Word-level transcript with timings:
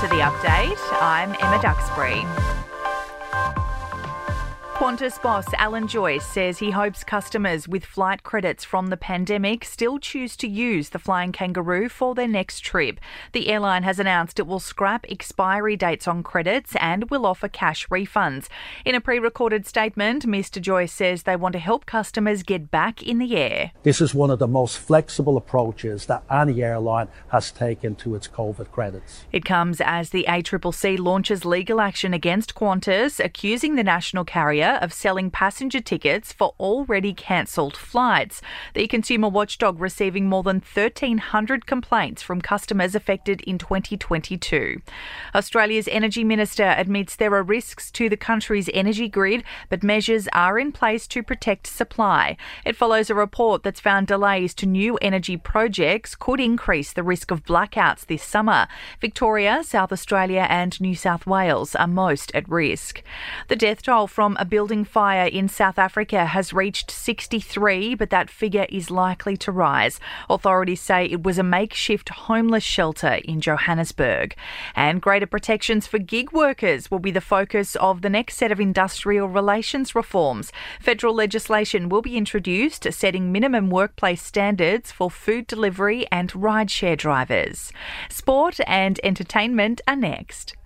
to 0.00 0.06
the 0.06 0.20
update. 0.20 0.78
I'm 1.00 1.34
Emma 1.40 1.60
Duxbury. 1.60 2.57
Qantas 4.78 5.20
boss 5.20 5.44
Alan 5.54 5.88
Joyce 5.88 6.24
says 6.24 6.56
he 6.56 6.70
hopes 6.70 7.02
customers 7.02 7.66
with 7.66 7.84
flight 7.84 8.22
credits 8.22 8.64
from 8.64 8.90
the 8.90 8.96
pandemic 8.96 9.64
still 9.64 9.98
choose 9.98 10.36
to 10.36 10.46
use 10.46 10.90
the 10.90 11.00
Flying 11.00 11.32
Kangaroo 11.32 11.88
for 11.88 12.14
their 12.14 12.28
next 12.28 12.60
trip. 12.60 13.00
The 13.32 13.48
airline 13.48 13.82
has 13.82 13.98
announced 13.98 14.38
it 14.38 14.46
will 14.46 14.60
scrap 14.60 15.04
expiry 15.08 15.74
dates 15.74 16.06
on 16.06 16.22
credits 16.22 16.76
and 16.76 17.10
will 17.10 17.26
offer 17.26 17.48
cash 17.48 17.88
refunds. 17.88 18.46
In 18.84 18.94
a 18.94 19.00
pre 19.00 19.18
recorded 19.18 19.66
statement, 19.66 20.24
Mr. 20.24 20.62
Joyce 20.62 20.92
says 20.92 21.24
they 21.24 21.34
want 21.34 21.54
to 21.54 21.58
help 21.58 21.84
customers 21.84 22.44
get 22.44 22.70
back 22.70 23.02
in 23.02 23.18
the 23.18 23.34
air. 23.36 23.72
This 23.82 24.00
is 24.00 24.14
one 24.14 24.30
of 24.30 24.38
the 24.38 24.46
most 24.46 24.78
flexible 24.78 25.36
approaches 25.36 26.06
that 26.06 26.22
any 26.30 26.62
airline 26.62 27.08
has 27.32 27.50
taken 27.50 27.96
to 27.96 28.14
its 28.14 28.28
COVID 28.28 28.70
credits. 28.70 29.24
It 29.32 29.44
comes 29.44 29.80
as 29.80 30.10
the 30.10 30.24
ACCC 30.28 31.00
launches 31.00 31.44
legal 31.44 31.80
action 31.80 32.14
against 32.14 32.54
Qantas, 32.54 33.18
accusing 33.18 33.74
the 33.74 33.82
national 33.82 34.24
carrier 34.24 34.67
of 34.70 34.92
selling 34.92 35.30
passenger 35.30 35.80
tickets 35.80 36.32
for 36.32 36.54
already 36.60 37.14
cancelled 37.14 37.76
flights. 37.76 38.40
The 38.74 38.86
consumer 38.86 39.28
watchdog 39.28 39.80
receiving 39.80 40.28
more 40.28 40.42
than 40.42 40.56
1,300 40.56 41.66
complaints 41.66 42.22
from 42.22 42.40
customers 42.40 42.94
affected 42.94 43.40
in 43.42 43.58
2022. 43.58 44.80
Australia's 45.34 45.88
Energy 45.88 46.24
Minister 46.24 46.74
admits 46.76 47.16
there 47.16 47.34
are 47.34 47.42
risks 47.42 47.90
to 47.92 48.08
the 48.08 48.16
country's 48.16 48.70
energy 48.74 49.08
grid, 49.08 49.44
but 49.68 49.82
measures 49.82 50.28
are 50.32 50.58
in 50.58 50.72
place 50.72 51.06
to 51.08 51.22
protect 51.22 51.66
supply. 51.66 52.36
It 52.64 52.76
follows 52.76 53.10
a 53.10 53.14
report 53.14 53.62
that's 53.62 53.80
found 53.80 54.06
delays 54.06 54.54
to 54.54 54.66
new 54.66 54.96
energy 55.02 55.36
projects 55.36 56.14
could 56.14 56.40
increase 56.40 56.92
the 56.92 57.02
risk 57.02 57.30
of 57.30 57.44
blackouts 57.44 58.06
this 58.06 58.22
summer. 58.22 58.68
Victoria, 59.00 59.62
South 59.64 59.92
Australia, 59.92 60.46
and 60.48 60.80
New 60.80 60.94
South 60.94 61.26
Wales 61.26 61.74
are 61.74 61.86
most 61.86 62.30
at 62.34 62.48
risk. 62.48 63.02
The 63.48 63.56
death 63.56 63.82
toll 63.82 64.06
from 64.06 64.36
a 64.38 64.44
building 64.58 64.84
fire 64.84 65.28
in 65.28 65.48
South 65.48 65.78
Africa 65.78 66.26
has 66.26 66.52
reached 66.52 66.90
63, 66.90 67.94
but 67.94 68.10
that 68.10 68.28
figure 68.28 68.66
is 68.68 68.90
likely 68.90 69.36
to 69.36 69.52
rise. 69.52 70.00
Authorities 70.28 70.80
say 70.80 71.04
it 71.06 71.22
was 71.22 71.38
a 71.38 71.44
makeshift 71.44 72.08
homeless 72.08 72.64
shelter 72.64 73.20
in 73.24 73.40
Johannesburg. 73.40 74.34
And 74.74 75.00
greater 75.00 75.28
protections 75.28 75.86
for 75.86 76.00
gig 76.00 76.32
workers 76.32 76.90
will 76.90 76.98
be 76.98 77.12
the 77.12 77.20
focus 77.20 77.76
of 77.76 78.02
the 78.02 78.10
next 78.10 78.36
set 78.36 78.50
of 78.50 78.58
industrial 78.58 79.28
relations 79.28 79.94
reforms. 79.94 80.50
Federal 80.80 81.14
legislation 81.14 81.88
will 81.88 82.02
be 82.02 82.16
introduced 82.16 82.92
setting 82.92 83.30
minimum 83.30 83.70
workplace 83.70 84.22
standards 84.22 84.90
for 84.90 85.08
food 85.08 85.46
delivery 85.46 86.04
and 86.10 86.32
rideshare 86.32 86.98
drivers. 86.98 87.72
Sport 88.08 88.58
and 88.66 88.98
entertainment 89.04 89.80
are 89.86 89.94
next. 89.94 90.57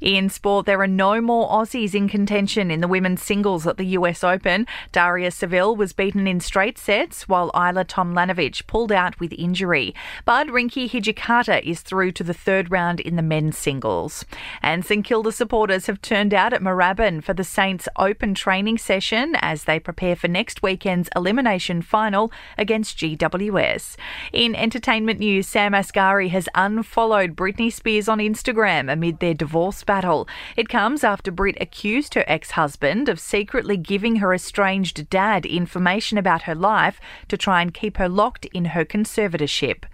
In 0.00 0.28
sport, 0.28 0.66
there 0.66 0.80
are 0.80 0.86
no 0.86 1.20
more 1.20 1.48
Aussies 1.48 1.94
in 1.94 2.08
contention 2.08 2.70
in 2.70 2.80
the 2.80 2.88
women's 2.88 3.22
singles 3.22 3.66
at 3.66 3.76
the 3.76 3.86
US 3.98 4.22
Open. 4.22 4.66
Daria 4.92 5.30
Saville 5.30 5.74
was 5.74 5.92
beaten 5.92 6.26
in 6.26 6.40
straight 6.40 6.78
sets, 6.78 7.28
while 7.28 7.50
Ajla 7.52 7.84
Tomljanovic 7.86 8.66
pulled 8.66 8.92
out 8.92 9.18
with 9.18 9.32
injury. 9.32 9.94
But 10.24 10.48
Rinky 10.48 10.90
Hijikata 10.90 11.62
is 11.62 11.80
through 11.80 12.12
to 12.12 12.24
the 12.24 12.34
third 12.34 12.70
round 12.70 13.00
in 13.00 13.16
the 13.16 13.22
men's 13.22 13.56
singles. 13.56 14.24
And 14.62 14.84
St 14.84 15.04
Kilda 15.04 15.32
supporters 15.32 15.86
have 15.86 16.02
turned 16.02 16.34
out 16.34 16.52
at 16.52 16.62
Moorabbin 16.62 17.22
for 17.22 17.34
the 17.34 17.44
Saints 17.44 17.88
Open 17.96 18.34
training 18.34 18.78
session 18.78 19.36
as 19.40 19.64
they 19.64 19.78
prepare 19.78 20.16
for 20.16 20.28
next 20.28 20.62
weekend's 20.62 21.08
elimination 21.16 21.82
final 21.82 22.30
against 22.58 22.98
GWS. 22.98 23.96
In 24.32 24.54
entertainment 24.54 25.20
news, 25.20 25.46
Sam 25.46 25.72
Asghari 25.72 26.30
has 26.30 26.48
unfollowed 26.54 27.36
Britney 27.36 27.72
Spears 27.72 28.08
on 28.08 28.18
Instagram 28.18 28.92
amid 28.92 29.20
their 29.20 29.34
divorce 29.34 29.82
battle. 29.86 30.28
It 30.56 30.68
comes 30.68 31.04
after 31.04 31.30
Brit 31.30 31.56
accused 31.60 32.14
her 32.14 32.24
ex 32.26 32.52
husband 32.52 33.08
of 33.08 33.20
secretly 33.20 33.76
giving 33.76 34.16
her 34.16 34.34
estranged 34.34 35.08
dad 35.08 35.46
information 35.46 36.18
about 36.18 36.42
her 36.42 36.54
life 36.54 37.00
to 37.28 37.36
try 37.36 37.62
and 37.62 37.72
keep 37.72 37.96
her 37.96 38.08
locked 38.08 38.44
in 38.46 38.66
her 38.66 38.84
conservatorship. 38.84 39.84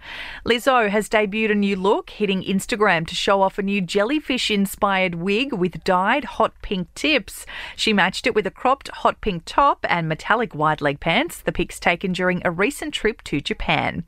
Lizzo 0.45 0.89
has 0.89 1.07
debuted 1.07 1.51
a 1.51 1.55
new 1.55 1.75
look, 1.75 2.09
hitting 2.09 2.43
Instagram 2.43 3.07
to 3.07 3.15
show 3.15 3.41
off 3.41 3.57
a 3.57 3.63
new 3.63 3.79
jellyfish 3.79 4.49
inspired 4.49 5.15
wig 5.15 5.53
with 5.53 5.83
dyed 5.83 6.25
hot 6.25 6.53
pink 6.61 6.93
tips. 6.95 7.45
She 7.75 7.93
matched 7.93 8.27
it 8.27 8.35
with 8.35 8.47
a 8.47 8.51
cropped 8.51 8.89
hot 8.89 9.21
pink 9.21 9.43
top 9.45 9.85
and 9.87 10.09
metallic 10.09 10.55
wide 10.55 10.81
leg 10.81 10.99
pants, 10.99 11.39
the 11.39 11.51
pics 11.51 11.79
taken 11.79 12.11
during 12.13 12.41
a 12.43 12.51
recent 12.51 12.93
trip 12.93 13.21
to 13.23 13.39
Japan. 13.39 14.03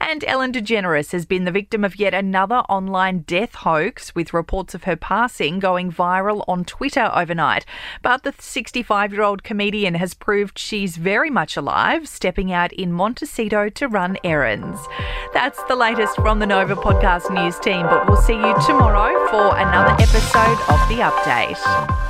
And 0.00 0.24
Ellen 0.24 0.52
DeGeneres 0.52 1.12
has 1.12 1.24
been 1.24 1.44
the 1.44 1.50
victim 1.50 1.84
of 1.84 1.96
yet 1.96 2.14
another 2.14 2.58
online 2.68 3.20
death 3.20 3.54
hoax 3.54 4.14
with 4.14 4.34
reports 4.34 4.74
of 4.74 4.84
her 4.84 4.96
passing 5.30 5.60
going 5.60 5.92
viral 5.92 6.42
on 6.48 6.64
Twitter 6.64 7.08
overnight. 7.14 7.64
But 8.02 8.24
the 8.24 8.34
65 8.36 9.12
year 9.12 9.22
old 9.22 9.44
comedian 9.44 9.94
has 9.94 10.12
proved 10.12 10.58
she's 10.58 10.96
very 10.96 11.30
much 11.30 11.56
alive, 11.56 12.08
stepping 12.08 12.52
out 12.52 12.72
in 12.72 12.92
Montecito 12.92 13.68
to 13.68 13.86
run 13.86 14.18
errands. 14.24 14.80
That's 15.32 15.62
the 15.64 15.76
latest 15.76 16.16
from 16.16 16.40
the 16.40 16.46
Nova 16.46 16.74
Podcast 16.74 17.32
News 17.32 17.58
team, 17.60 17.86
but 17.86 18.08
we'll 18.08 18.20
see 18.20 18.34
you 18.34 18.54
tomorrow 18.66 19.28
for 19.28 19.56
another 19.56 19.92
episode 20.02 20.58
of 20.68 20.88
The 20.88 20.98
Update. 21.00 22.09